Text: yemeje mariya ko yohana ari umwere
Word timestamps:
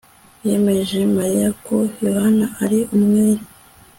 yemeje 0.47 0.99
mariya 1.15 1.49
ko 1.65 1.75
yohana 2.05 2.45
ari 2.63 2.79
umwere 2.95 3.43